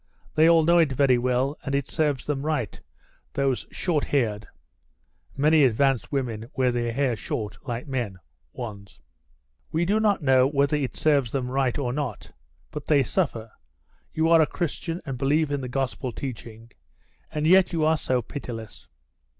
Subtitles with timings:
[0.33, 2.81] They all know it very well, and it serves them right,
[3.33, 4.47] those short haired
[5.37, 8.17] [many advanced women wear their hair short, like men]
[8.51, 8.99] ones."
[9.71, 12.31] "We do not know whether it serves them right or not.
[12.71, 13.51] But they suffer.
[14.11, 16.71] You are a Christian and believe in the Gospel teaching
[17.29, 18.87] and yet you are so pitiless."